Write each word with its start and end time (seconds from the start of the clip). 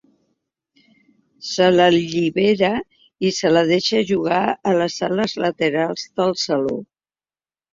Se 1.49 1.67
l'allibera 1.75 2.71
i 3.29 3.33
se 3.41 3.51
la 3.53 3.63
deixa 3.73 4.01
jugar 4.13 4.41
a 4.73 4.77
les 4.81 4.99
sales 5.03 5.37
laterals 5.45 6.09
del 6.23 6.35
saló. 6.47 6.81